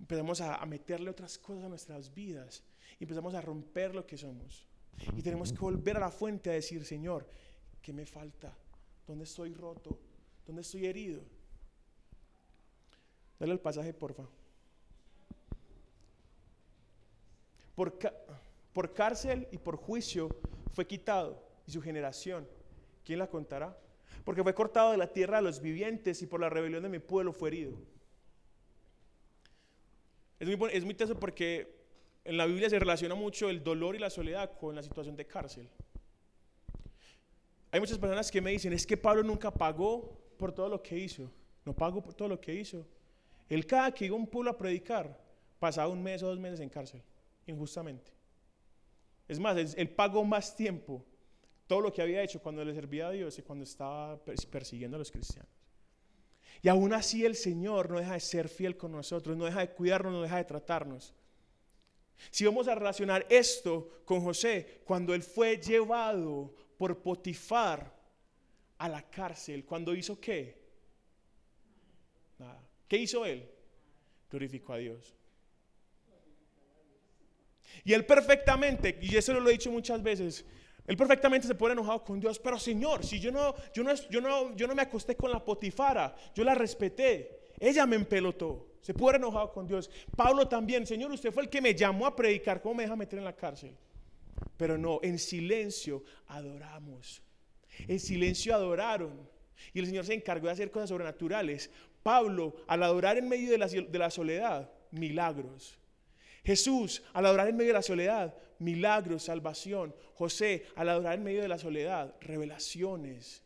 [0.00, 2.64] Empezamos a, meterle otras cosas a nuestras vidas.
[2.98, 4.66] Empezamos a romper lo que somos.
[5.16, 7.28] Y tenemos que volver a la fuente a decir, Señor,
[7.80, 8.52] ¿qué me falta?
[9.06, 9.98] ¿Dónde estoy roto?
[10.46, 11.22] ¿Dónde estoy herido?
[13.38, 14.24] Dale el pasaje, porfa.
[17.74, 17.98] Por,
[18.72, 20.28] por cárcel y por juicio
[20.72, 22.46] fue quitado y su generación
[23.04, 23.76] ¿quién la contará?
[24.24, 26.98] Porque fue cortado de la tierra de los vivientes y por la rebelión de mi
[26.98, 27.76] pueblo fue herido.
[30.38, 31.82] Es muy, es muy teso porque
[32.24, 35.26] en la Biblia se relaciona mucho el dolor y la soledad con la situación de
[35.26, 35.68] cárcel.
[37.72, 40.98] Hay muchas personas que me dicen, es que Pablo nunca pagó por todo lo que
[40.98, 41.32] hizo.
[41.64, 42.86] No pagó por todo lo que hizo.
[43.48, 45.18] Él cada que iba a un pueblo a predicar,
[45.58, 47.02] pasaba un mes o dos meses en cárcel,
[47.46, 48.12] injustamente.
[49.26, 51.02] Es más, él pagó más tiempo
[51.66, 54.98] todo lo que había hecho cuando le servía a Dios y cuando estaba persiguiendo a
[54.98, 55.50] los cristianos.
[56.60, 59.70] Y aún así el Señor no deja de ser fiel con nosotros, no deja de
[59.70, 61.14] cuidarnos, no deja de tratarnos.
[62.30, 67.94] Si vamos a relacionar esto con José, cuando él fue llevado por Potifar
[68.78, 70.60] a la cárcel, cuando hizo qué?
[72.40, 72.60] Nada.
[72.88, 73.48] ¿Qué hizo él?
[74.28, 75.14] Glorificó a Dios.
[77.84, 80.44] Y él perfectamente, y eso lo he dicho muchas veces,
[80.84, 84.20] él perfectamente se pone enojado con Dios, pero Señor, si yo no, yo no, yo
[84.20, 88.72] no, yo no me acosté con la potifara, yo la respeté, ella me empelotó.
[88.80, 89.88] Se puede enojado con Dios.
[90.16, 93.20] Pablo también, Señor, usted fue el que me llamó a predicar, ¿cómo me deja meter
[93.20, 93.76] en la cárcel?
[94.56, 97.22] Pero no, en silencio adoramos.
[97.88, 99.28] En silencio adoraron.
[99.72, 101.70] Y el Señor se encargó de hacer cosas sobrenaturales.
[102.02, 103.58] Pablo, al adorar en medio de
[103.98, 105.78] la, soledad, milagros.
[106.44, 109.94] Jesús, al adorar en medio de la soledad, milagros, salvación.
[110.14, 113.42] José, al adorar en medio de la soledad, revelaciones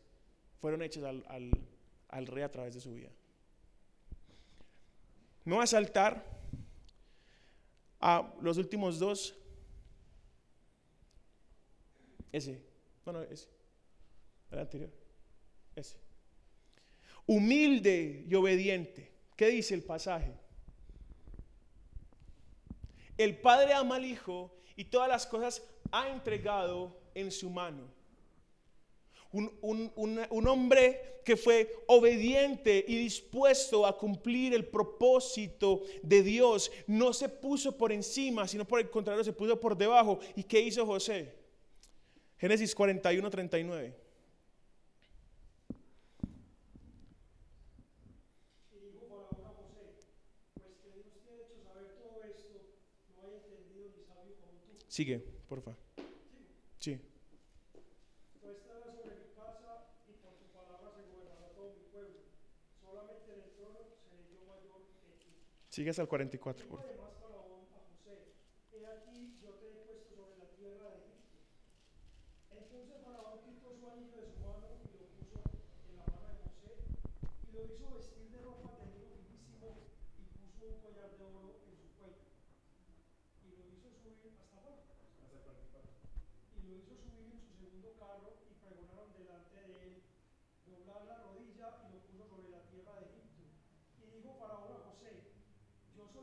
[0.59, 3.09] fueron hechas al, rey a través de su vida.
[5.45, 6.25] No va a saltar
[7.99, 9.37] a los últimos dos.
[12.31, 12.61] Ese.
[13.05, 13.47] No, no, ese.
[14.51, 14.89] El anterior.
[15.75, 15.97] Ese.
[17.25, 19.11] Humilde y obediente.
[19.35, 20.33] ¿Qué dice el pasaje?
[23.17, 27.95] El Padre ama al Hijo y todas las cosas ha entregado en su mano.
[29.31, 37.27] Un, hombre que fue obediente y dispuesto a cumplir el propósito de Dios, no se
[37.27, 40.19] puso por encima, sino por el contrario, se puso por debajo.
[40.35, 41.33] ¿Y qué hizo José?
[42.39, 43.95] Génesis 41, 39.
[54.87, 55.75] Sigue, porfa.
[56.79, 56.97] Sí.
[58.41, 62.21] Tú estarás sobre mi casa y por tu palabra se gobernará todo mi pueblo.
[62.81, 65.29] Solamente en el trono seré yo mayor que tú.
[65.69, 66.89] Sigue hasta el 44, por favor.
[66.89, 68.33] Además, Faraón a José,
[68.73, 71.45] he aquí yo te he puesto sobre la tierra de Egipto.
[72.57, 76.41] Entonces Faraón quitó su anillo de su mano y lo puso en la mano de
[76.41, 76.73] José
[77.45, 79.77] y lo hizo vestir de ropa de lino finísimo
[80.17, 82.25] y puso un collar de oro en su cuello
[83.45, 84.89] y lo hizo subir hasta abajo
[86.57, 90.01] y lo hizo subir en su segundo carro y pregonaron delante de él,
[90.65, 93.45] doblar la rodilla y lo puso sobre la tierra de Egipto.
[94.01, 95.31] Y dijo Faraón a José,
[95.95, 96.21] yo y.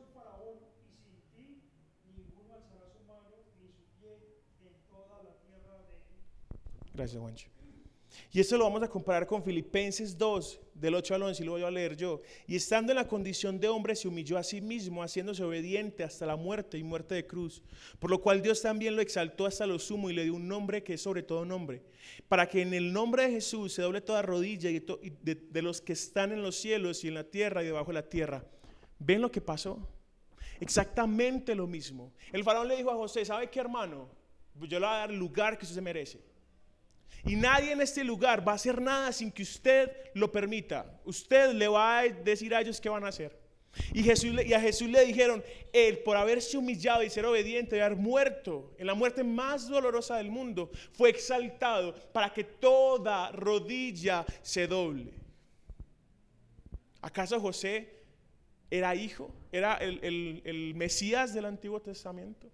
[6.93, 7.55] Gracias, Juancho.
[8.31, 11.53] Y esto lo vamos a comparar con Filipenses 2, del 8 al 11, y lo
[11.53, 12.21] voy a leer yo.
[12.47, 16.25] Y estando en la condición de hombre, se humilló a sí mismo, haciéndose obediente hasta
[16.25, 17.63] la muerte y muerte de cruz.
[17.99, 20.83] Por lo cual Dios también lo exaltó hasta lo sumo y le dio un nombre
[20.83, 21.81] que es sobre todo nombre.
[22.27, 25.93] Para que en el nombre de Jesús se doble toda rodilla y de los que
[25.93, 28.43] están en los cielos y en la tierra y debajo de la tierra.
[28.99, 29.87] ¿Ven lo que pasó?
[30.59, 32.13] Exactamente lo mismo.
[32.31, 34.09] El faraón le dijo a José, ¿sabe qué hermano?
[34.55, 36.19] Yo le voy a dar el lugar que usted se merece.
[37.25, 40.99] Y nadie en este lugar va a hacer nada sin que usted lo permita.
[41.03, 43.37] Usted le va a decir a ellos qué van a hacer.
[43.93, 45.43] Y, Jesús, y a Jesús le dijeron,
[45.73, 50.17] él por haberse humillado y ser obediente y haber muerto en la muerte más dolorosa
[50.17, 55.11] del mundo, fue exaltado para que toda rodilla se doble.
[57.01, 57.94] ¿Acaso José
[58.69, 59.33] era hijo?
[59.51, 62.49] ¿Era el, Mesías del Antiguo Testamento?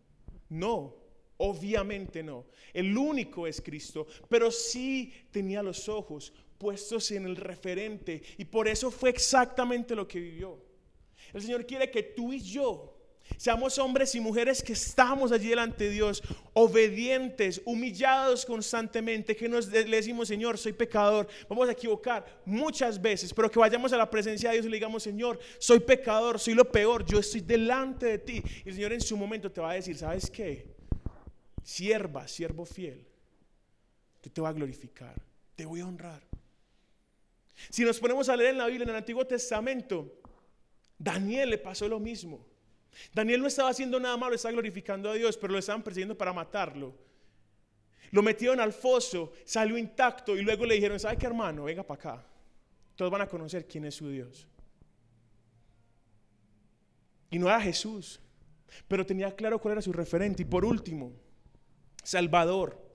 [0.49, 1.01] No,
[1.43, 2.45] Obviamente no.
[2.71, 8.21] El único es Cristo, pero sí tenía los ojos puestos en el referente.
[8.37, 10.63] Y por eso fue exactamente lo que vivió.
[11.33, 13.00] El Señor quiere que tú y yo
[13.37, 16.21] seamos hombres y mujeres que estamos allí delante de Dios,
[16.53, 23.33] obedientes, humillados constantemente, que nos le decimos, Señor, soy pecador, vamos a equivocar muchas veces,
[23.33, 26.53] pero que vayamos a la presencia de Dios y le digamos, Señor, soy pecador, soy
[26.53, 28.43] lo peor, yo estoy delante de ti.
[28.65, 30.75] Y el Señor en su momento te va a decir, ¿sabes qué?
[31.63, 33.05] Sierva, siervo fiel,
[34.23, 35.21] yo te voy a glorificar,
[35.55, 36.21] te voy a honrar.
[37.69, 40.19] Si nos ponemos a leer en la Biblia, en el Antiguo Testamento,
[40.97, 42.50] Daniel le pasó lo mismo.
[43.13, 46.33] Daniel no estaba haciendo nada malo, estaba glorificando a Dios, pero lo estaban persiguiendo para
[46.33, 46.93] matarlo.
[48.11, 51.63] Lo metieron al foso, salió intacto y luego le dijeron, ¿sabe qué hermano?
[51.63, 52.25] Venga para acá.
[52.95, 54.47] Todos van a conocer quién es su Dios.
[57.29, 58.19] Y no era Jesús,
[58.87, 60.41] pero tenía claro cuál era su referente.
[60.43, 61.13] Y por último,
[62.03, 62.90] Salvador.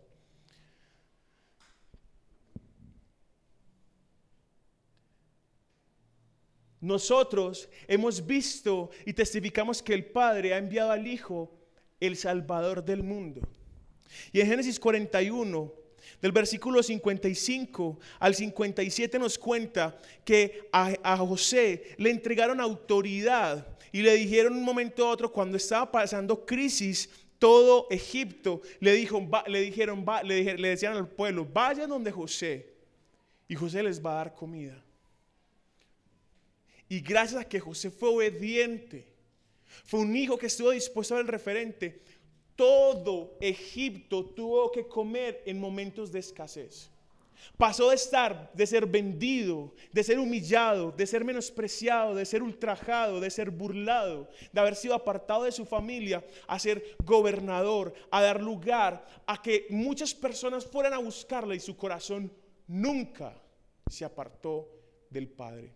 [6.87, 11.51] Nosotros hemos visto y testificamos que el Padre ha enviado al Hijo,
[11.99, 13.41] el Salvador del mundo.
[14.33, 15.73] Y en Génesis 41,
[16.23, 24.15] del versículo 55 al 57 nos cuenta que a, José le entregaron autoridad y le
[24.15, 27.11] dijeron un momento a otro cuando estaba pasando crisis
[27.41, 32.77] todo Egipto, le, dijo, le dijeron, le, le decían al pueblo, vayan donde José
[33.49, 34.86] y José les va a dar comida.
[36.89, 39.07] Y gracias a que José fue obediente,
[39.85, 42.03] fue un hijo que estuvo dispuesto a ver el referente,
[42.55, 46.91] todo Egipto tuvo que comer en momentos de escasez.
[47.57, 53.21] Pasó de estar, de ser vendido, de ser humillado, de ser menospreciado, de ser ultrajado,
[53.21, 58.43] de ser burlado, de haber sido apartado de su familia, a ser gobernador, a dar
[58.43, 62.33] lugar a que muchas personas fueran a buscarle y su corazón
[62.67, 63.41] nunca
[63.89, 64.69] se apartó
[65.11, 65.76] del Padre.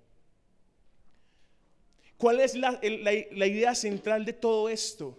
[2.20, 5.18] ¿Cuál es la, idea central de todo esto?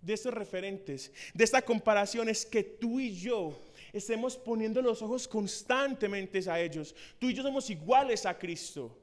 [0.00, 3.52] De estos referentes, de esta comparación, es que tú y yo
[3.92, 6.94] estemos poniendo los ojos constantemente a ellos.
[7.18, 8.96] Tú y yo somos iguales a Cristo.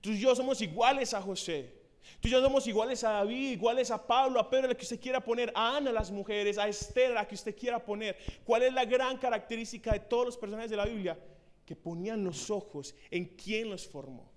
[0.00, 1.74] Tú y yo somos iguales a José.
[2.20, 4.84] Tú y yo somos iguales a David, iguales a Pablo, a Pedro, a la que
[4.84, 8.16] usted quiera poner, a Ana, las mujeres, a Esther, a la que usted quiera poner.
[8.44, 11.18] ¿Cuál es la gran característica de todos los personajes de la Biblia?
[11.66, 14.31] Que ponían los ojos en quien los formó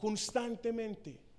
[0.00, 1.29] constantemente.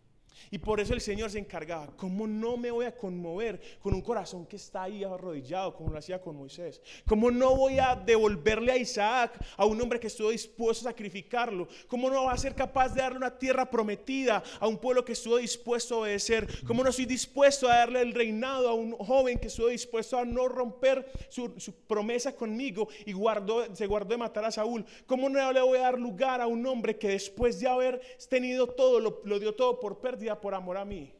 [0.49, 4.01] Y por eso el Señor se encargaba, ¿cómo no me voy a conmover con un
[4.01, 6.81] corazón que está ahí arrodillado como lo hacía con Moisés?
[7.05, 11.67] ¿Cómo no voy a devolverle a Isaac, a un hombre que estuvo dispuesto a sacrificarlo?
[11.87, 15.13] ¿Cómo no va a ser capaz de darle una tierra prometida a un pueblo que
[15.13, 16.47] estuvo dispuesto a obedecer?
[16.65, 20.25] ¿Cómo no soy dispuesto a darle el reinado a un joven que estuvo dispuesto a
[20.25, 21.51] no romper su,
[21.87, 24.85] promesa conmigo y guardó, se guardó de matar a Saúl?
[25.05, 28.67] ¿Cómo no le voy a dar lugar a un hombre que después de haber tenido
[28.67, 30.20] todo, lo, lo dio todo por pérdida?
[30.39, 31.13] Por amor a mí.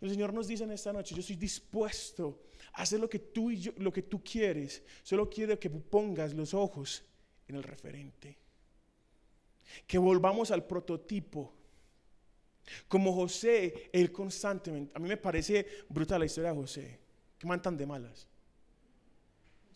[0.00, 3.50] El Señor nos dice en esta noche, yo estoy dispuesto a hacer lo que tú
[3.50, 4.82] y yo, lo que tú quieres.
[5.02, 7.04] Solo quiero que pongas los ojos
[7.48, 8.38] en el referente.
[9.86, 11.52] Que volvamos al prototipo.
[12.88, 17.00] Como José, él constantemente, a mí me parece brutal la historia de José.
[17.38, 18.26] Que man tan de malas.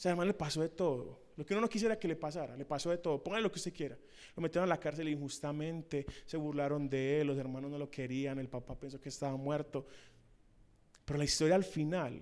[0.05, 1.28] Además le pasó de todo.
[1.39, 3.23] Lo que uno no quisiera que le pasara, le pasó de todo.
[3.23, 3.97] Póngale lo que usted quiera.
[4.35, 8.41] Lo metieron a la cárcel injustamente, se burlaron de él, los hermanos no lo querían,
[8.41, 9.87] el papá pensó que estaba muerto.
[11.05, 12.21] Pero la historia al final,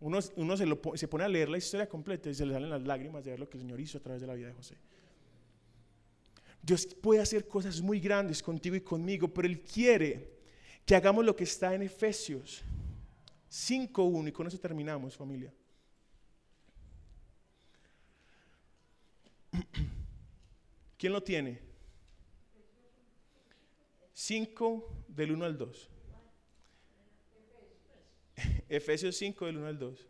[0.00, 0.64] uno, uno se,
[0.94, 3.40] se pone a leer la historia completa y se le salen las lágrimas de ver
[3.40, 4.78] lo que el Señor hizo a través de la vida de José.
[6.62, 10.38] Dios puede hacer cosas muy grandes contigo y conmigo, pero Él quiere
[10.86, 12.62] que hagamos lo que está en Efesios
[13.50, 15.52] 5.1 y con eso terminamos familia.
[21.02, 21.58] ¿Quién lo tiene?
[24.12, 25.90] 5 del 1 al 2.
[28.68, 30.08] Efesios 5 del 1 al 2.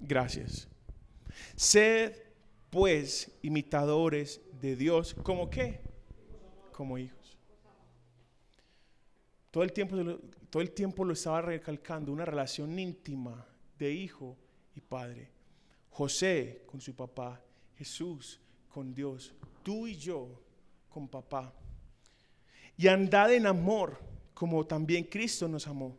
[0.00, 0.68] Gracias.
[1.56, 2.14] Sed
[2.68, 5.80] pues imitadores de Dios, ¿como qué?
[6.70, 7.36] Como hijos.
[9.50, 9.96] Todo el tiempo,
[10.48, 13.44] todo el tiempo lo estaba recalcando, una relación íntima
[13.76, 14.38] de hijo
[14.76, 15.30] y padre.
[15.90, 17.42] José con su papá,
[17.76, 19.34] Jesús con Dios,
[19.64, 20.40] tú y yo
[20.88, 21.52] con papá.
[22.76, 23.98] Y andad en amor,
[24.32, 25.98] como también Cristo nos amó.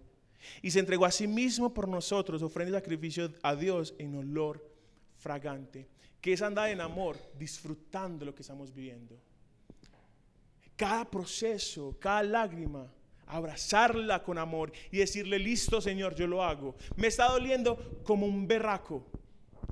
[0.62, 4.66] Y se entregó a sí mismo por nosotros, ofrenda y sacrificio a Dios en olor
[5.18, 5.88] fragante,
[6.24, 9.20] que es andar en amor, disfrutando lo que estamos viviendo.
[10.78, 12.90] Cada proceso, cada lágrima,
[13.28, 16.76] abrazarla con amor y decirle, listo Señor, yo lo hago.
[16.96, 19.06] Me está doliendo como un berraco.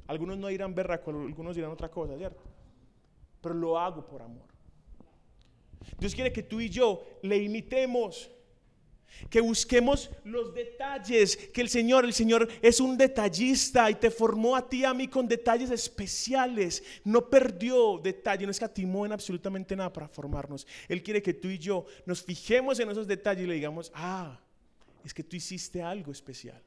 [0.07, 2.43] Algunos no dirán berraco, algunos dirán otra cosa, ¿cierto?
[3.39, 4.49] Pero lo hago por amor.
[5.99, 8.29] Dios quiere que tú y yo le imitemos
[9.29, 14.55] que busquemos los detalles, que el Señor, el Señor es un detallista y te formó
[14.55, 16.83] a ti y a mí con detalles especiales.
[17.03, 20.65] No perdió detalle, no escatimó en absolutamente nada para formarnos.
[20.87, 24.39] Él quiere que tú y yo nos fijemos en esos detalles y le digamos, ah,
[25.03, 26.61] es que tú hiciste algo especial.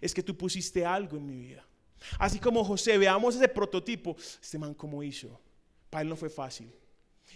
[0.00, 1.66] Es que tú pusiste algo en mi vida.
[2.18, 4.16] Así como José, veamos ese prototipo.
[4.18, 5.40] Este man, ¿cómo hizo?
[5.90, 6.70] Para él no fue fácil.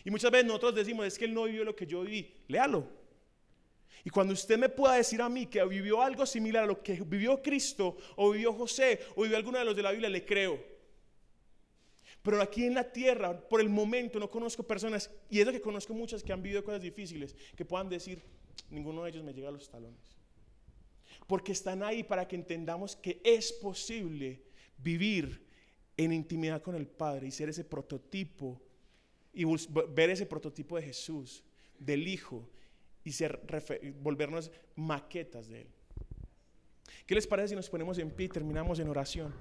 [0.05, 2.35] Y muchas veces nosotros decimos, es que él no vivió lo que yo viví.
[2.49, 3.00] Léalo.
[4.05, 6.95] Y cuando usted me pueda decir a mí que vivió algo similar a lo que
[6.95, 10.59] vivió Cristo, o vivió José, o vivió alguno de los de la Biblia, le creo.
[12.23, 15.61] Pero aquí en la tierra, por el momento, no conozco personas, y es lo que
[15.61, 18.23] conozco muchas que han vivido cosas difíciles, que puedan decir,
[18.71, 20.17] ninguno de ellos me llega a los talones.
[21.27, 24.43] Porque están ahí para que entendamos que es posible
[24.79, 25.47] vivir
[25.97, 28.61] en intimidad con el Padre y ser ese prototipo
[29.33, 29.45] y
[29.91, 31.45] ver ese prototipo de Jesús,
[31.79, 32.49] del Hijo,
[33.05, 35.69] y volvernos maquetas de Él.
[37.07, 39.35] ¿Qué les parece si nos ponemos en pie y terminamos en oración?